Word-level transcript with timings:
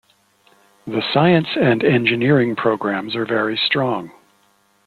The 0.87 1.03
science 1.13 1.49
and 1.55 1.83
engineering 1.83 2.55
programs 2.55 3.15
are 3.15 3.23
very 3.23 3.55
strong. 3.55 4.09